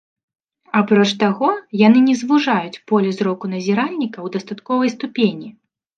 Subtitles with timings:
[0.77, 1.49] А апроч таго,
[1.81, 5.47] яны не звужаюць поле зроку назіральніка ў дастатковай ступені.